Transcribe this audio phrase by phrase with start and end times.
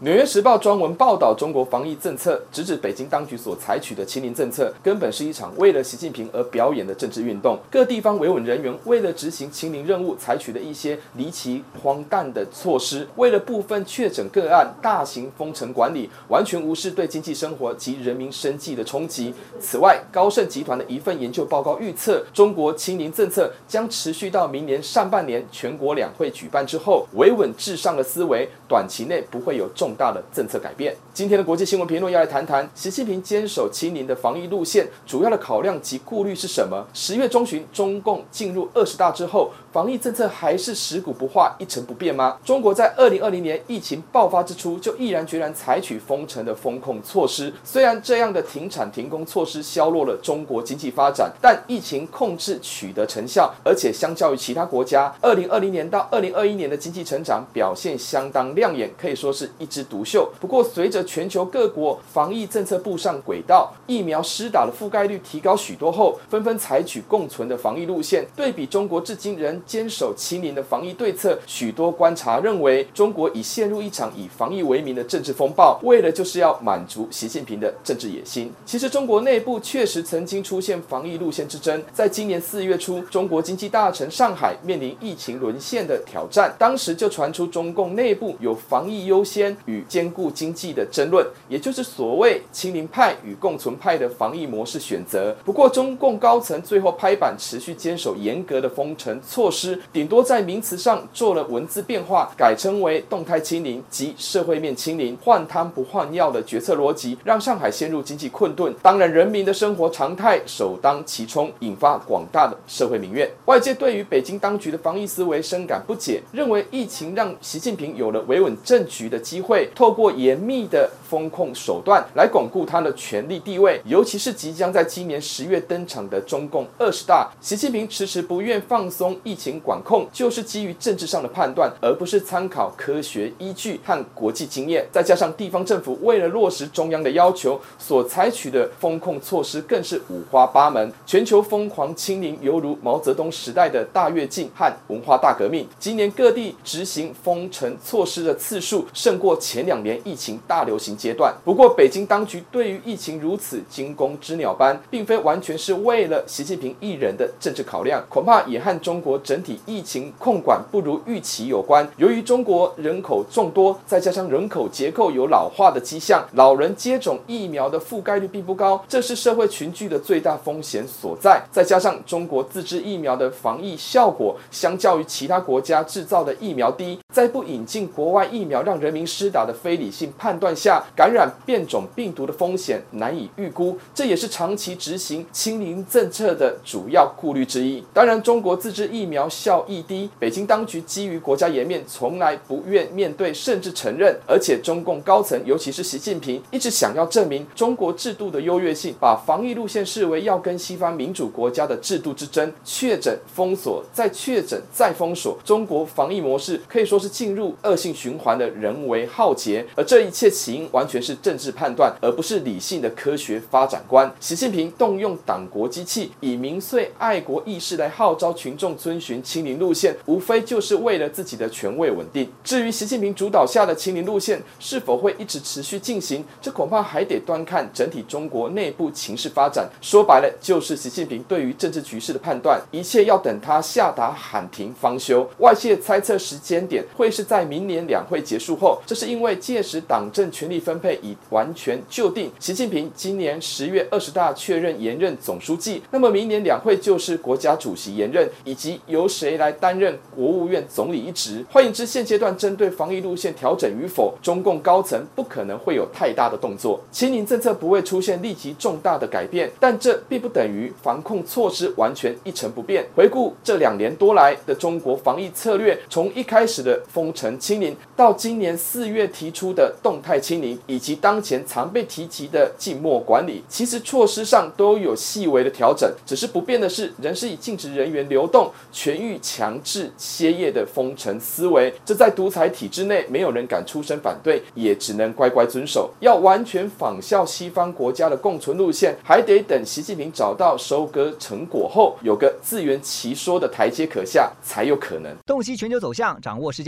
[0.00, 7.58] 纽约时报》专文报道中国防疫政策，直指北京当局所采取的“清零”政策，根本是一场为了习近平而表演的政治运动。
[7.68, 19.34] 各地方维稳人员为了执行“清零”任务，采取了一些离奇荒诞的措施，为了部分确诊个案大型封城管理，完全无视对经济生活及人民生计的冲击。
[19.58, 27.04] 此外，高盛集团的一份研究报告预测，中国“清零”政策将持续到明年上半年全国两会举办之后。
[27.14, 29.87] 维稳至上的思维，短期内不会有重。
[29.88, 30.94] 重大的政策改变。
[31.14, 36.86] 今天的国际新闻评论要来谈谈习近平坚守清零的防疫路线，主要的考量及顾虑是什么？
[36.92, 42.38] 十月中旬，中共进入二十大之后，防疫政策还是食古不化、一成不变吗？
[42.42, 60.30] 中国在二零二零年疫情爆发之初就毅然决然采取封城的封控措施，虽然这样的停产停工措施削弱了中国经济发展，但疫情控制取得成效，而且相较于其他国家，二零二零年到二零二一年的经济成长表现相当亮眼，可以说是一枝独秀。
[60.40, 68.26] 不过，随着全球各国防疫政策步上轨道，疫苗施打的覆盖率提高许多后，纷纷采取共存的防疫路线。
[68.34, 78.52] 对比中国至今仍坚守清零的防疫对策，许多观察认为，中国已陷入一场以防疫为名的政治风暴，为的就是要满足习近平的政治野心。
[78.64, 81.82] 其实，中国内部确实曾经出现防疫路线之争。
[81.92, 89.56] 在今年四月初，中国经济大城上海面临疫情沦陷的挑战，当时就传出中共内部有防疫优先。
[89.66, 95.36] 与兼顾经济的争论，也就是所谓清零派与共存派的防疫模式选择。
[95.44, 108.74] 不过，中共高层最后拍板，持续坚守严格的封城措措施，顶多在名词上做了文字变化，改称为动态清零及社会面清零，换汤不换药的决策逻辑，让上海陷入经济困顿。
[108.82, 113.26] 当然，人民的生活常态首当其冲，引发广大的社会民怨。
[113.46, 119.38] 外界对于北京当局的防疫思维深感不解，认为疫情让习近平有了维稳政局的机。
[119.40, 134.86] 会透过严密的风控手段来巩固他的权力地位，尤其是即将在今年十月登场的中共二十大，习近平迟迟不愿放松疫情管控，就是基于政治上的判断，而不是参考科学依据和国际经验。
[134.92, 145.66] 再加上地方政府为了落实中央的要求，所采取的风控措施更是五花八门，全球疯狂清零，犹如毛泽东时代的大跃进和文化大革命。
[145.78, 149.38] 今年各地执行封城措施的次数胜过。
[149.38, 161.88] 前两年疫情大流行阶段，不过北京当局对于疫情如此惊弓之鸟般，并非完全是为了习近平一人的政治考量，恐怕也和中国整体疫情控管不如预期有关。
[161.96, 171.40] 由于中国人口众多，再加上人口结构有老化的迹象，老人接种疫苗的覆盖率并不高，这是社会群聚的最大风险所在。
[171.52, 187.82] 再加上中国自制疫苗的防疫效果，相较于其他国家制造的疫苗低，在不引进国外疫苗让人民施打的非理性判断下，感染变种病毒的风险难以预估，这也是长期执行清零政策的主要顾虑之一。
[187.94, 194.14] 当然，中国自制疫苗效益低，北京当局基于国家颜面，从来不愿面对，甚至承认。
[194.26, 202.52] 而且，中共高层，尤其是习近平，一直想要证明中国制度的优越性，把防疫路线视为要跟西方民主国家的制度之争。
[202.62, 214.12] 确诊封锁，再确诊再封锁，中国防疫模式可以说都是进入恶性循环的人为浩劫，而这一切起因完全是政治判断，而不是理性的科学发展观。
[214.18, 222.28] 习近平动用党国机器，以民粹爱国意识来号召群众遵循清零路线，无非就是为了自己的权位稳定。
[222.42, 229.70] 至于习近平主导下的清零路线是否会一直持续进行，这恐怕还得端看整体中国内部情势发展。
[229.80, 235.24] 说白了，就是习近平对于政治局势的判断，一切要等他下达喊停方休。
[235.38, 239.08] 外界猜测时间点会是在明年两会结束后，这是。
[239.08, 251.42] 因为届时党政权力分配已完全就定，习近平今年十月二十大确认延任总书记，那么明年两会就是国家主席延任，以及由谁来担任国务院总理一职。
[251.50, 262.84] 换言之，现阶段针对防疫路线调整与否，中共高层不可能会有太大的动作，清零政策不会出现立即重大的改变，但这并不等于防控措施完全一成不变。
[262.94, 269.08] 回顾这两年多来的中国防疫策略，从一开始的封城清零，到今年四月。
[269.08, 281.72] 提出的动态清零，以及当前常被提及的静默管理，其实措施上都有细微的调整，只是不变的是，仍是以禁止人员流动、全域强制歇业的封城思维。
[281.84, 285.90] 这在独裁体制内，没有人敢出声反对，也只能乖乖遵守。
[286.00, 295.12] 要完全仿效西方国家的共存路线，还得等习近平找到收割成果后，有个自圆其说的台阶可下，才有可能。
[295.26, 296.67] 洞悉全球走向，掌握世界